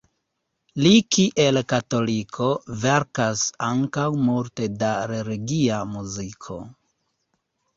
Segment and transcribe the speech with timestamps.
[0.83, 2.47] Li kiel katoliko
[2.85, 6.59] verkas ankaŭ multe da religia muziko.